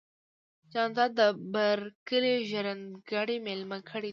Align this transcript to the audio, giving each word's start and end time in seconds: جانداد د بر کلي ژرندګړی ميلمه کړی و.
جانداد 0.73 1.11
د 1.19 1.21
بر 1.53 1.79
کلي 2.09 2.33
ژرندګړی 2.49 3.37
ميلمه 3.47 3.79
کړی 3.89 4.09
و. 4.09 4.09